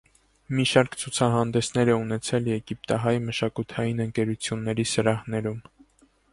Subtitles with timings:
[0.59, 5.65] Մի շարք ցուցահանդեսներ է ունեցել եգիպտահայ մշակութային ընկերությունների սրահներում։